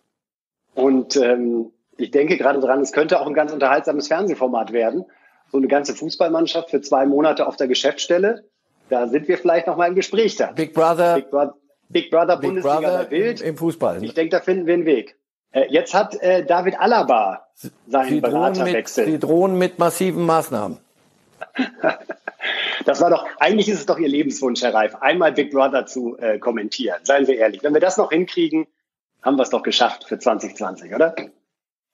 [0.74, 5.06] Und ähm, ich denke gerade dran, es könnte auch ein ganz unterhaltsames Fernsehformat werden.
[5.52, 8.44] So eine ganze Fußballmannschaft für zwei Monate auf der Geschäftsstelle.
[8.90, 10.52] Da sind wir vielleicht noch mal im Gespräch da.
[10.52, 11.16] Big Brother.
[11.16, 11.54] Big, Bro
[11.90, 13.42] Big Brother Big Bundesliga Brother Wild.
[13.42, 14.04] Im, Im, Fußball.
[14.04, 15.18] Ich denke, da finden wir einen Weg.
[15.52, 17.48] Äh, jetzt hat äh, David Alaba
[17.88, 19.06] seinen sie Beraterwechsel.
[19.06, 20.78] Mit, sie drohen mit massiven Maßnahmen.
[22.86, 26.18] das war doch, eigentlich ist es doch Ihr Lebenswunsch, Herr Reif, einmal Big Brother zu
[26.18, 27.00] äh, kommentieren.
[27.04, 27.64] Seien Sie ehrlich.
[27.64, 28.68] Wenn wir das noch hinkriegen,
[29.22, 31.16] haben wir es doch geschafft für 2020, oder?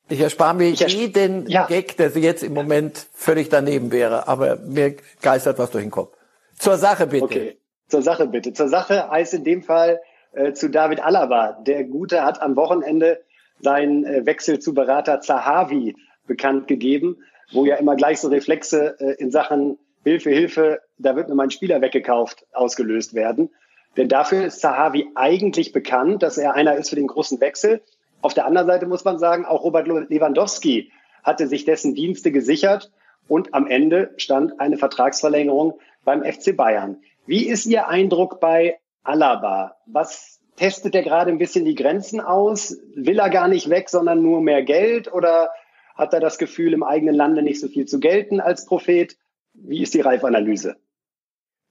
[0.10, 1.66] Ich erspare mir ich jeden ja.
[1.66, 6.16] Gag, der jetzt im Moment völlig daneben wäre, aber mir geistert was durch den Kopf.
[6.58, 7.24] Zur Sache bitte.
[7.24, 8.54] Okay, zur Sache bitte.
[8.54, 10.02] Zur Sache heißt in dem Fall
[10.34, 11.54] äh, zu David Alaba.
[11.66, 13.24] Der Gute hat am Wochenende
[13.62, 15.96] seinen äh, Wechsel zu Berater Zahavi
[16.28, 21.30] bekannt gegeben, wo ja immer gleich so Reflexe äh, in Sachen Hilfe, Hilfe, da wird
[21.30, 23.50] mir mein Spieler weggekauft, ausgelöst werden.
[23.96, 27.82] Denn dafür ist Zahavi eigentlich bekannt, dass er einer ist für den großen Wechsel.
[28.22, 30.92] Auf der anderen Seite muss man sagen, auch Robert Lewandowski
[31.24, 32.92] hatte sich dessen Dienste gesichert
[33.28, 36.98] und am Ende stand eine Vertragsverlängerung beim FC Bayern.
[37.26, 39.78] Wie ist Ihr Eindruck bei Alaba?
[39.86, 42.78] Was testet er gerade ein bisschen die Grenzen aus?
[42.96, 45.12] Will er gar nicht weg, sondern nur mehr Geld?
[45.14, 45.50] Oder
[45.96, 49.18] hat er das Gefühl, im eigenen Lande nicht so viel zu gelten als Prophet?
[49.54, 50.76] Wie ist die Reifanalyse?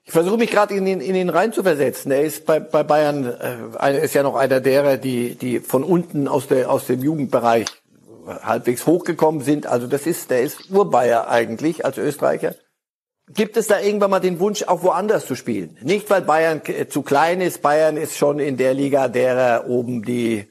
[0.04, 2.10] Ich versuche mich gerade in ihn, in ihn reinzuversetzen.
[2.10, 3.24] Er ist bei, bei Bayern,
[3.80, 7.66] äh, ist ja noch einer derer, die, die von unten aus, der, aus dem Jugendbereich
[8.26, 9.66] halbwegs hochgekommen sind.
[9.66, 12.54] Also das ist, der ist Urbayer eigentlich als Österreicher.
[13.32, 15.78] gibt es da irgendwann mal den Wunsch, auch woanders zu spielen?
[15.82, 17.62] Nicht, weil Bayern zu klein ist.
[17.62, 20.48] Bayern ist schon in der Liga derer oben, die,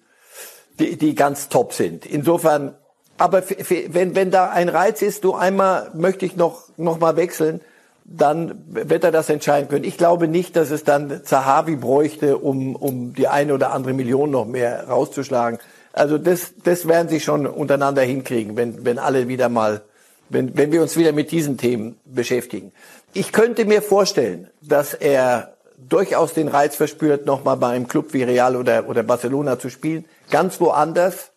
[0.80, 2.06] die, die ganz top sind.
[2.06, 2.76] Insofern,
[3.22, 7.62] aber wenn, wenn da ein Reiz ist, du einmal möchte ich noch, noch mal wechseln,
[8.04, 9.84] dann wird er das entscheiden können.
[9.84, 14.32] Ich glaube nicht, dass es dann Zahavi bräuchte, um, um die eine oder andere Million
[14.32, 15.60] noch mehr rauszuschlagen.
[15.94, 19.82] Also das, das werden sie schon untereinander hinkriegen, wenn, wenn alle wieder mal
[20.30, 22.72] wenn, wenn wir uns wieder mit diesen Themen beschäftigen.
[23.14, 28.24] Ich könnte mir vorstellen, dass er durchaus den Reiz verspürt, nochmal bei einem Club wie
[28.24, 31.31] Real oder, oder Barcelona zu spielen, ganz woanders.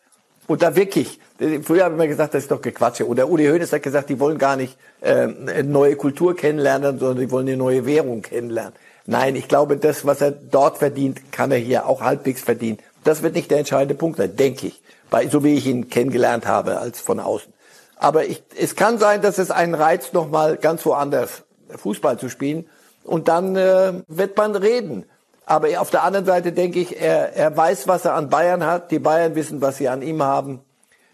[0.47, 1.19] Und da wirklich,
[1.63, 3.09] früher haben wir gesagt, das ist doch Gequatsche.
[3.09, 7.31] Oder Uli Hoeneß hat gesagt, die wollen gar nicht äh, neue Kultur kennenlernen, sondern die
[7.31, 8.75] wollen eine neue Währung kennenlernen.
[9.07, 12.79] Nein, ich glaube, das, was er dort verdient, kann er hier auch halbwegs verdienen.
[13.05, 14.83] Das wird nicht der entscheidende Punkt sein, denke ich.
[15.11, 17.53] Bei, so wie ich ihn kennengelernt habe als von außen.
[17.97, 22.67] Aber ich, es kann sein, dass es einen Reiz nochmal ganz woanders Fußball zu spielen.
[23.03, 25.05] Und dann äh, wird man reden.
[25.47, 28.91] Aber auf der anderen Seite denke ich, er, er weiß, was er an Bayern hat.
[28.91, 30.61] Die Bayern wissen, was sie an ihm haben.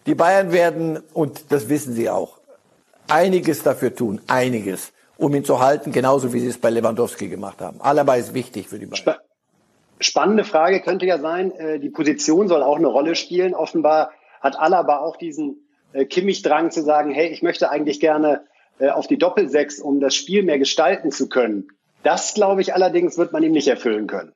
[0.06, 2.38] Die Bayern werden, und das wissen sie auch,
[3.08, 7.60] einiges dafür tun, einiges, um ihn zu halten, genauso wie sie es bei Lewandowski gemacht
[7.60, 7.80] haben.
[7.80, 9.16] Alaba ist wichtig für die Bayern.
[9.98, 13.54] Spannende Frage könnte ja sein, äh, die Position soll auch eine Rolle spielen.
[13.54, 18.44] Offenbar hat Alaba auch diesen äh, Kimmich-Drang zu sagen, hey, ich möchte eigentlich gerne
[18.78, 21.68] äh, auf die Doppelsechs, um das Spiel mehr gestalten zu können.
[22.02, 24.32] Das, glaube ich, allerdings wird man ihm nicht erfüllen können.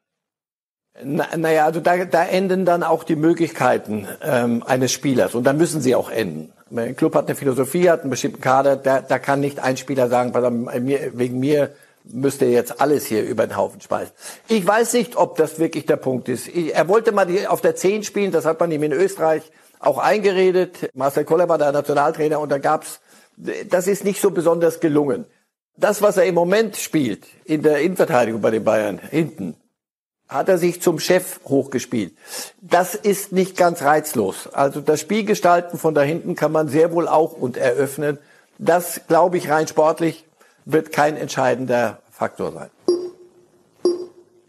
[1.03, 5.57] Na, naja, also da, da enden dann auch die Möglichkeiten ähm, eines Spielers und dann
[5.57, 6.53] müssen sie auch enden.
[6.74, 10.09] Ein Club hat eine Philosophie, hat einen bestimmten Kader, da, da kann nicht ein Spieler
[10.09, 11.74] sagen, wegen mir
[12.05, 14.12] müsste jetzt alles hier über den Haufen speisen.
[14.48, 16.48] Ich weiß nicht, ob das wirklich der Punkt ist.
[16.48, 19.42] Er wollte mal die, auf der 10 spielen, das hat man ihm in Österreich
[19.81, 20.90] auch eingeredet.
[20.94, 23.00] Marcel Koller war der Nationaltrainer und da gab's,
[23.37, 25.27] das ist nicht so besonders gelungen.
[25.77, 29.57] Das, was er im Moment spielt in der Innenverteidigung bei den Bayern hinten,
[30.29, 32.15] hat er sich zum Chef hochgespielt.
[32.61, 34.49] Das ist nicht ganz reizlos.
[34.53, 38.19] Also das Spielgestalten von da hinten kann man sehr wohl auch und eröffnen.
[38.59, 40.25] Das, glaube ich, rein sportlich
[40.65, 42.71] wird kein entscheidender Faktor sein.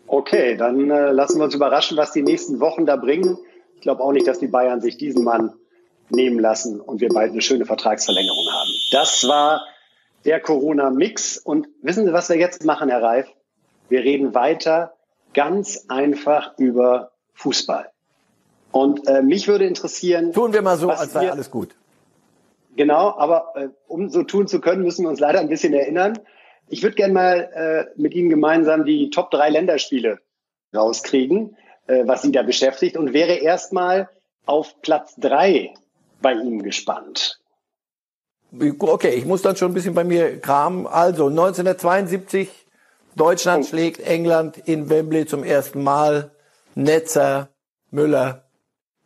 [0.08, 3.38] Okay, dann äh, lassen wir uns überraschen, was die nächsten Wochen da bringen.
[3.76, 5.54] Ich glaube auch nicht, dass die Bayern sich diesen Mann
[6.10, 8.70] nehmen lassen und wir bald eine schöne Vertragsverlängerung haben.
[8.92, 9.62] Das war
[10.26, 11.38] der Corona-Mix.
[11.38, 13.28] Und wissen Sie, was wir jetzt machen, Herr Reif?
[13.90, 14.94] Wir reden weiter
[15.34, 17.90] ganz einfach über Fußball.
[18.72, 20.34] Und äh, mich würde interessieren.
[20.34, 21.76] Tun wir mal so, als sei alles gut.
[22.76, 26.20] Genau, aber äh, um so tun zu können, müssen wir uns leider ein bisschen erinnern.
[26.68, 30.20] Ich würde gerne mal äh, mit Ihnen gemeinsam die Top drei Länderspiele
[30.76, 31.56] rauskriegen
[31.88, 34.10] äh, was Sie da beschäftigt und wäre erstmal
[34.46, 35.74] auf Platz drei
[36.22, 37.40] bei Ihnen gespannt.
[38.52, 40.88] Okay, ich muss dann schon ein bisschen bei mir kramen.
[40.88, 42.50] Also 1972,
[43.16, 43.68] Deutschland oh.
[43.68, 46.32] schlägt England in Wembley zum ersten Mal.
[46.76, 47.50] Netzer,
[47.92, 48.44] Müller.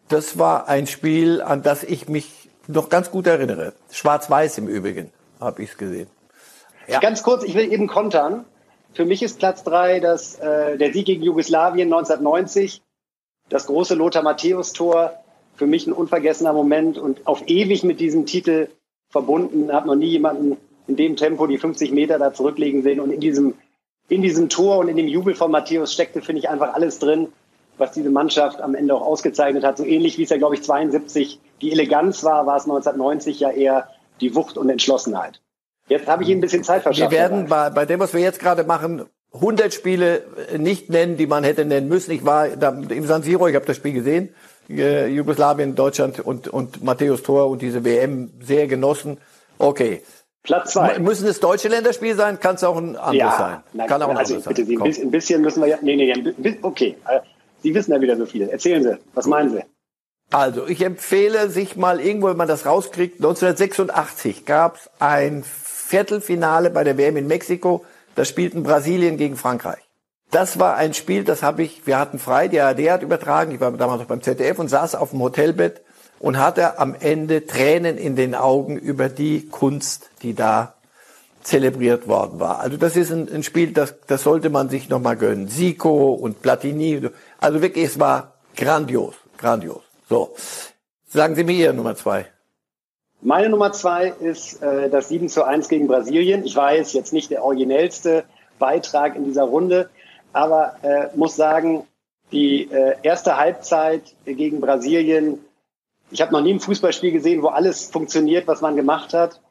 [0.07, 3.73] Das war ein Spiel, an das ich mich noch ganz gut erinnere.
[3.91, 6.09] Schwarz-Weiß im Übrigen habe ich es gesehen.
[6.87, 6.99] Ja.
[6.99, 8.45] Ganz kurz, ich will eben kontern.
[8.93, 12.81] Für mich ist Platz drei das, äh, der Sieg gegen Jugoslawien 1990,
[13.49, 15.13] das große Lothar Matthäus-Tor.
[15.55, 18.69] Für mich ein unvergessener Moment und auf ewig mit diesem Titel
[19.09, 19.71] verbunden.
[19.71, 22.99] Habe noch nie jemanden in dem Tempo die 50 Meter da zurücklegen sehen.
[22.99, 23.53] Und in diesem,
[24.07, 27.27] in diesem Tor und in dem Jubel von Matthäus steckte, finde ich, einfach alles drin,
[27.77, 29.77] was diese Mannschaft am Ende auch ausgezeichnet hat.
[29.77, 33.51] So ähnlich wie es ja, glaube ich, 72 die Eleganz war, war es 1990 ja
[33.51, 33.89] eher
[34.21, 35.41] die Wucht und Entschlossenheit.
[35.87, 37.11] Jetzt habe ich Ihnen ein bisschen Zeit verschafft.
[37.11, 40.23] Wir werden bei, bei dem, was wir jetzt gerade machen, 100 Spiele
[40.57, 42.11] nicht nennen, die man hätte nennen müssen.
[42.11, 44.29] Ich war da im San Siro, ich habe das Spiel gesehen,
[44.69, 49.17] äh, Jugoslawien, Deutschland und, und Matthäus Tor und diese WM sehr genossen.
[49.57, 50.01] Okay.
[50.43, 50.99] Platz zwei.
[50.99, 52.39] Müssen es deutsche Länderspiele sein?
[52.39, 53.63] Kann es auch ein anderes ja, sein?
[53.73, 54.93] Nein, Kann auch ein also anderes bitte sein.
[54.93, 55.77] Sie, ein bisschen müssen wir ja.
[55.81, 56.95] Nee, nee, okay.
[57.07, 57.19] Äh,
[57.61, 58.47] Sie wissen ja wieder so viel.
[58.47, 59.63] Erzählen Sie, was meinen Sie?
[60.31, 66.69] Also, ich empfehle sich mal irgendwo, wenn man das rauskriegt, 1986 gab es ein Viertelfinale
[66.69, 67.83] bei der WM in Mexiko.
[68.15, 69.88] Da spielten Brasilien gegen Frankreich.
[70.31, 73.59] Das war ein Spiel, das habe ich, wir hatten frei, die ARD hat übertragen, ich
[73.59, 75.81] war damals noch beim ZDF und saß auf dem Hotelbett
[76.19, 80.75] und hatte am Ende Tränen in den Augen über die Kunst, die da
[81.41, 82.59] zelebriert worden war.
[82.59, 85.47] Also das ist ein, ein Spiel, das, das sollte man sich nochmal gönnen.
[85.47, 89.81] Zico und Platini, also wirklich, es war grandios, grandios.
[90.09, 90.35] So,
[91.07, 92.27] sagen Sie mir Ihre Nummer zwei.
[93.21, 96.45] Meine Nummer zwei ist äh, das 7 zu 1 gegen Brasilien.
[96.45, 98.23] Ich weiß, jetzt nicht der originellste
[98.59, 99.89] Beitrag in dieser Runde,
[100.33, 101.85] aber äh, muss sagen,
[102.31, 105.39] die äh, erste Halbzeit gegen Brasilien,
[106.11, 109.41] ich habe noch nie ein Fußballspiel gesehen, wo alles funktioniert, was man gemacht hat.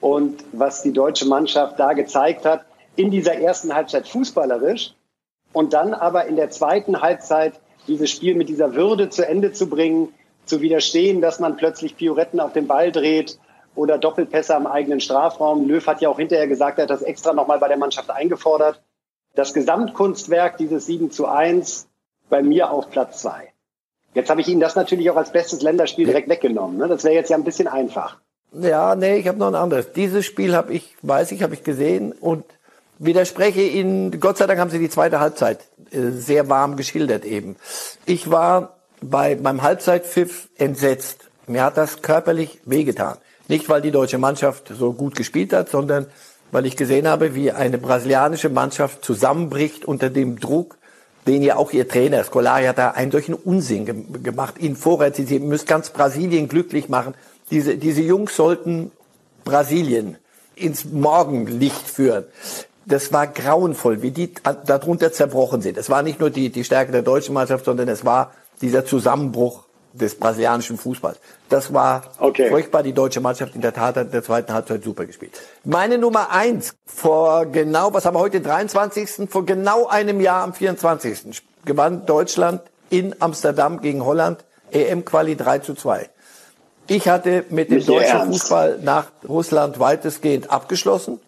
[0.00, 2.64] Und was die deutsche Mannschaft da gezeigt hat,
[2.96, 4.94] in dieser ersten Halbzeit fußballerisch
[5.52, 9.68] und dann aber in der zweiten Halbzeit dieses Spiel mit dieser Würde zu Ende zu
[9.68, 10.12] bringen,
[10.44, 13.38] zu widerstehen, dass man plötzlich Pioretten auf den Ball dreht
[13.74, 15.68] oder Doppelpässe am eigenen Strafraum.
[15.68, 18.82] Löw hat ja auch hinterher gesagt, er hat das extra nochmal bei der Mannschaft eingefordert.
[19.34, 21.88] Das Gesamtkunstwerk dieses 7 zu 1
[22.28, 23.52] bei mir auf Platz 2.
[24.14, 26.76] Jetzt habe ich Ihnen das natürlich auch als bestes Länderspiel direkt weggenommen.
[26.76, 26.88] Ne?
[26.88, 28.18] Das wäre jetzt ja ein bisschen einfach.
[28.52, 29.92] Ja, nee, ich habe noch ein anderes.
[29.92, 32.44] Dieses Spiel habe ich, weiß ich, habe ich gesehen und
[32.98, 37.56] widerspreche Ihnen, Gott sei Dank haben Sie die zweite Halbzeit äh, sehr warm geschildert eben.
[38.04, 41.30] Ich war bei beim Halbzeitpfiff entsetzt.
[41.46, 43.16] Mir hat das körperlich wehgetan.
[43.48, 46.06] Nicht, weil die deutsche Mannschaft so gut gespielt hat, sondern
[46.52, 50.76] weil ich gesehen habe, wie eine brasilianische Mannschaft zusammenbricht unter dem Druck,
[51.26, 54.56] den ja auch ihr Trainer, Scolari, hat da einen solchen Unsinn ge gemacht.
[54.58, 57.14] Ihnen vorher, sie müssen ganz Brasilien glücklich machen.
[57.50, 58.92] Diese, diese Jungs sollten
[59.44, 60.18] Brasilien
[60.54, 62.24] ins Morgenlicht führen.
[62.84, 64.32] Das war grauenvoll, wie die
[64.66, 65.78] darunter zerbrochen sind.
[65.78, 69.64] Es war nicht nur die, die Stärke der deutschen Mannschaft, sondern es war dieser Zusammenbruch
[69.92, 71.18] des brasilianischen Fußballs.
[71.48, 72.48] Das war okay.
[72.48, 72.82] furchtbar.
[72.82, 75.38] Die deutsche Mannschaft in der Tat hat in der zweiten Halbzeit super gespielt.
[75.64, 79.28] Meine Nummer eins vor genau, was haben wir heute, 23.
[79.30, 81.42] Vor genau einem Jahr am 24.
[81.64, 86.08] gewann Deutschland in Amsterdam gegen Holland EM-Quali 3 zu 2.
[86.88, 88.40] Ich hatte mit dem deutschen ernst.
[88.42, 91.20] Fußball nach Russland weitestgehend abgeschlossen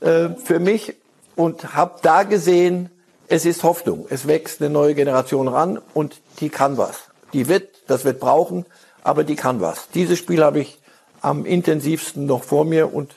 [0.00, 0.94] äh, für mich
[1.34, 2.90] und habe da gesehen,
[3.28, 4.06] es ist Hoffnung.
[4.08, 7.08] Es wächst eine neue Generation ran und die kann was.
[7.36, 8.64] Die wird, das wird brauchen,
[9.02, 9.90] aber die kann was.
[9.90, 10.78] Dieses Spiel habe ich
[11.20, 13.14] am intensivsten noch vor mir und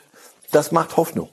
[0.52, 1.30] das macht Hoffnung.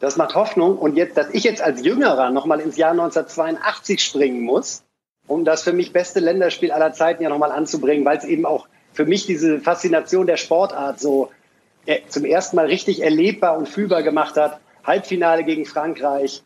[0.00, 0.78] Das macht Hoffnung.
[0.78, 4.84] Und jetzt, dass ich jetzt als Jüngerer nochmal ins Jahr 1982 springen muss,
[5.26, 8.68] um das für mich beste Länderspiel aller Zeiten ja nochmal anzubringen, weil es eben auch
[8.94, 11.30] für mich diese Faszination der Sportart so
[11.84, 14.60] äh, zum ersten Mal richtig erlebbar und fühlbar gemacht hat.
[14.82, 16.42] Halbfinale gegen Frankreich.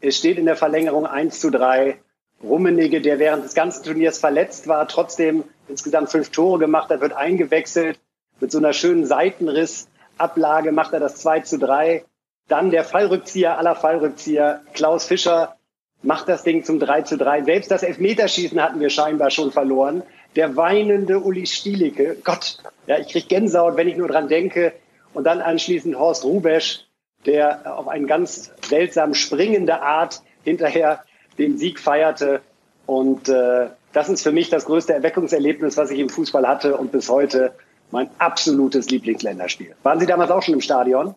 [0.00, 2.00] Es steht in der Verlängerung 1 zu 3.
[2.42, 7.12] Rummenigge, der während des ganzen Turniers verletzt war, trotzdem insgesamt fünf Tore gemacht hat, wird
[7.12, 7.98] eingewechselt.
[8.40, 12.04] Mit so einer schönen Seitenrissablage macht er das 2 zu 3.
[12.46, 15.56] Dann der Fallrückzieher aller Fallrückzieher, Klaus Fischer,
[16.02, 17.42] macht das Ding zum 3 zu 3.
[17.42, 20.02] Selbst das Elfmeterschießen hatten wir scheinbar schon verloren.
[20.36, 24.72] Der weinende Uli Stielicke, Gott, ja, ich krieg Gänsehaut, wenn ich nur dran denke.
[25.12, 26.84] Und dann anschließend Horst Rubesch,
[27.26, 31.02] der auf eine ganz seltsam springende Art hinterher
[31.38, 32.40] den Sieg feierte.
[32.86, 36.92] Und äh, das ist für mich das größte Erweckungserlebnis, was ich im Fußball hatte und
[36.92, 37.52] bis heute
[37.90, 39.74] mein absolutes Lieblingsländerspiel.
[39.82, 41.14] Waren Sie damals auch schon im Stadion?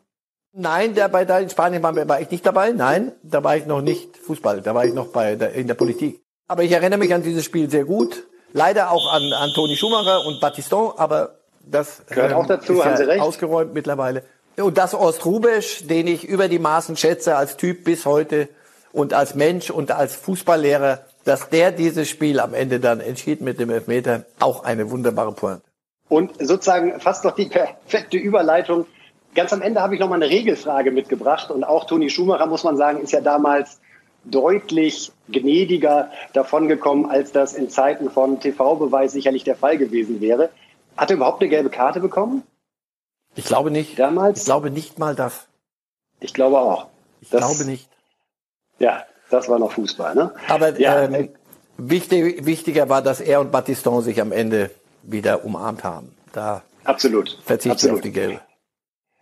[0.53, 2.71] Nein, der bei da in Spanien war, war ich nicht dabei.
[2.71, 5.75] Nein, da war ich noch nicht Fußball, da war ich noch bei der, in der
[5.75, 6.21] Politik.
[6.47, 8.23] Aber ich erinnere mich an dieses Spiel sehr gut.
[8.51, 12.83] Leider auch an, an Toni Schumacher und Battiston, aber das gehört ähm, auch dazu, ist
[12.83, 13.21] haben Sie recht.
[13.21, 14.23] ausgeräumt mittlerweile.
[14.57, 18.49] Und das Ost Rubesch, den ich über die Maßen schätze als Typ bis heute,
[18.93, 23.59] und als Mensch und als Fußballlehrer, dass der dieses Spiel am Ende dann entschied mit
[23.59, 25.63] dem Elfmeter, auch eine wunderbare Pointe.
[26.09, 28.85] Und sozusagen fast noch die perfekte Überleitung.
[29.33, 32.63] Ganz am Ende habe ich noch mal eine Regelfrage mitgebracht und auch Toni Schumacher, muss
[32.63, 33.79] man sagen, ist ja damals
[34.25, 40.49] deutlich gnädiger davongekommen, als das in Zeiten von TV-Beweis sicherlich der Fall gewesen wäre.
[40.97, 42.43] Hat er überhaupt eine gelbe Karte bekommen?
[43.35, 43.97] Ich glaube nicht.
[43.97, 44.39] Damals?
[44.39, 45.47] Ich glaube nicht mal das.
[46.19, 46.87] Ich glaube auch.
[47.21, 47.87] Ich das, glaube nicht.
[48.81, 50.15] Ja, das war noch Fußball.
[50.15, 50.31] Ne?
[50.47, 51.29] Aber ja, ähm, äh,
[51.77, 54.71] wichtig, wichtiger war, dass er und Battiston sich am Ende
[55.03, 56.15] wieder umarmt haben.
[56.33, 57.97] Da absolut verzichte absolut.
[57.97, 58.41] auf die Gelbe.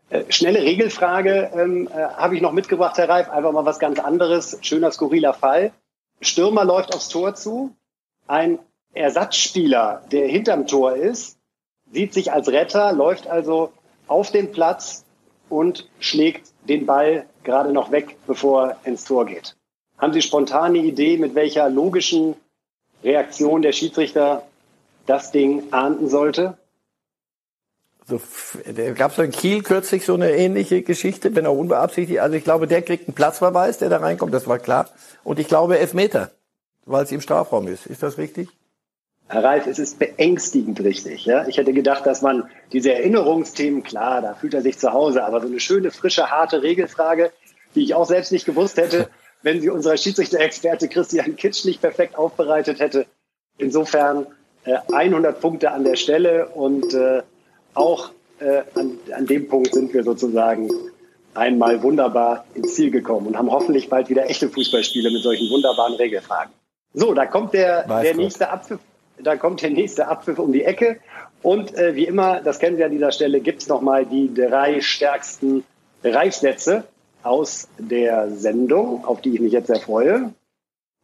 [0.10, 3.30] Äh, schnelle Regelfrage ähm, äh, habe ich noch mitgebracht, Herr Reif.
[3.30, 4.58] Einfach mal was ganz anderes.
[4.62, 5.72] Schöner, skurriler Fall.
[6.22, 7.76] Stürmer läuft aufs Tor zu.
[8.28, 8.60] Ein
[8.94, 11.38] Ersatzspieler, der hinterm Tor ist,
[11.92, 13.72] sieht sich als Retter, läuft also
[14.08, 15.06] auf den Platz
[15.50, 19.56] und schlägt den Ball gerade noch weg, bevor er ins Tor geht.
[19.98, 22.36] Haben Sie spontane Idee, mit welcher logischen
[23.04, 24.44] Reaktion der Schiedsrichter
[25.06, 26.58] das Ding ahnden sollte?
[28.08, 28.20] So,
[28.66, 32.20] da gab es in Kiel kürzlich so eine ähnliche Geschichte, wenn auch unbeabsichtigt.
[32.20, 34.90] Also ich glaube, der kriegt einen Platzverweis, der da reinkommt, das war klar.
[35.24, 36.32] Und ich glaube Elfmeter,
[36.86, 37.86] weil es im Strafraum ist.
[37.86, 38.50] Ist das richtig?
[39.30, 41.26] Herr Reif, es ist beängstigend richtig.
[41.26, 41.48] Ja?
[41.48, 45.40] Ich hätte gedacht, dass man diese Erinnerungsthemen, klar, da fühlt er sich zu Hause, aber
[45.40, 47.32] so eine schöne, frische, harte Regelfrage,
[47.76, 49.08] die ich auch selbst nicht gewusst hätte,
[49.44, 53.06] wenn sie unser Schiedsrichter-Experte Christian Kitsch nicht perfekt aufbereitet hätte.
[53.60, 54.26] Insofern
[54.66, 57.22] äh, 100 Punkte an der Stelle und äh,
[57.76, 60.72] auch äh, an, an dem Punkt sind wir sozusagen
[61.36, 65.94] einmal wunderbar ins Ziel gekommen und haben hoffentlich bald wieder echte Fußballspiele mit solchen wunderbaren
[65.94, 66.52] Regelfragen.
[66.94, 68.80] So, da kommt der, der nächste Apfel
[69.22, 71.00] da kommt der nächste Abpfiff um die Ecke.
[71.42, 74.82] Und äh, wie immer, das kennen wir an dieser Stelle, gibt's es nochmal die drei
[74.82, 75.64] stärksten
[76.04, 76.84] Reifsätze
[77.24, 80.34] aus der Sendung, auf die ich mich jetzt sehr freue.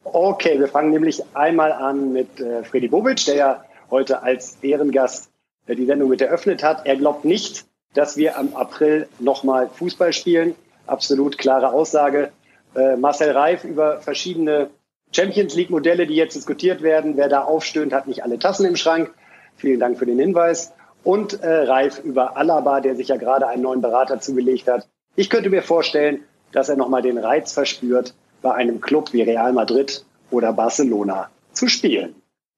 [0.03, 5.31] Okay, wir fangen nämlich einmal an mit äh, Freddy Bobic, der ja heute als Ehrengast
[5.67, 6.85] äh, die Sendung mit eröffnet hat.
[6.85, 10.55] Er glaubt nicht, dass wir am April nochmal Fußball spielen.
[10.85, 12.31] Absolut klare Aussage.
[12.75, 14.69] Äh, Marcel Reif über verschiedene
[15.15, 17.15] Champions League Modelle, die jetzt diskutiert werden.
[17.15, 19.13] Wer da aufstöhnt, hat nicht alle Tassen im Schrank.
[19.55, 20.73] Vielen Dank für den Hinweis.
[21.05, 24.89] Und äh, Reif über Alaba, der sich ja gerade einen neuen Berater zugelegt hat.
[25.15, 29.53] Ich könnte mir vorstellen, dass er nochmal den Reiz verspürt, bei einem Club wie Real
[29.53, 32.15] Madrid oder Barcelona zu spielen.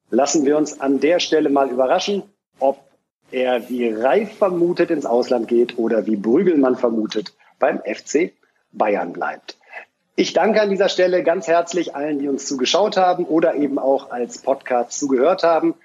[0.09, 2.23] Lassen wir uns an der Stelle mal überraschen,
[2.59, 2.79] ob
[3.29, 8.33] er wie Reif vermutet ins Ausland geht oder wie Brügelmann vermutet beim FC
[8.71, 9.56] Bayern bleibt.
[10.19, 14.09] Ich danke an dieser Stelle ganz herzlich allen, die uns zugeschaut haben oder eben auch
[14.09, 15.75] als Podcast zugehört haben.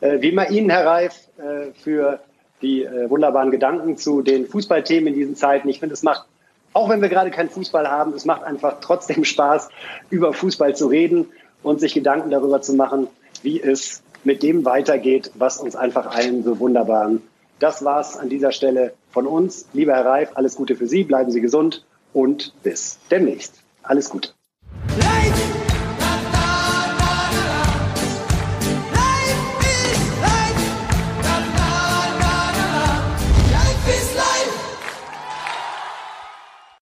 [0.00, 2.18] Äh, wie immer Ihnen, Herr Reif, äh, für
[2.62, 5.68] die äh, wunderbaren Gedanken zu den Fußballthemen in diesen Zeiten.
[5.68, 6.26] Ich finde, es macht,
[6.72, 9.68] auch wenn wir gerade keinen Fußball haben, es macht einfach trotzdem Spaß,
[10.10, 11.28] über Fußball zu reden
[11.62, 13.06] und sich Gedanken darüber zu machen,
[13.44, 17.22] wie es mit dem weitergeht, was uns einfach allen so wunderbaren.
[17.60, 19.68] Das war's an dieser Stelle von uns.
[19.74, 23.62] Lieber Herr Reif, alles Gute für Sie, bleiben Sie gesund und bis demnächst.
[23.86, 24.34] Alles Gute.
[24.98, 25.55] Light!